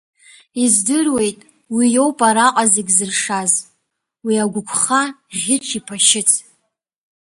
Издыруеит, 0.63 1.39
уи 1.73 1.85
иоуп 1.95 2.19
араҟа 2.27 2.63
зегь 2.73 2.91
зыршаз, 2.97 3.53
уи 4.25 4.35
агәықәха, 4.43 5.01
ӷьыч 5.37 5.67
иԥа 5.77 5.95
шьыц! 6.07 6.31